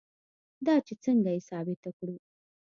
دا 0.65 0.75
چې 0.85 0.93
څنګه 1.03 1.29
یې 1.35 1.45
ثابته 1.49 1.89
کړو. 1.97 2.15